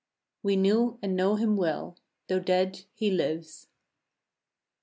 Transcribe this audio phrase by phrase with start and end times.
[0.43, 1.95] ^ mu ^^^^ We knew and know him well.
[2.27, 3.67] Though dead he lives.